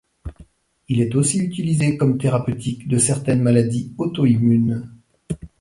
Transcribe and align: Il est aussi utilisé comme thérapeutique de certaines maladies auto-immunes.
Il 0.89 0.99
est 0.99 1.13
aussi 1.13 1.37
utilisé 1.37 1.95
comme 1.95 2.17
thérapeutique 2.17 2.87
de 2.87 2.97
certaines 2.97 3.43
maladies 3.43 3.93
auto-immunes. 3.99 4.89